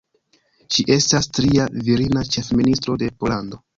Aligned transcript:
Ŝi 0.77 0.85
estas 0.95 1.29
tria 1.39 1.67
virina 1.89 2.25
ĉefministro 2.37 2.97
de 3.05 3.11
Pollando. 3.21 3.63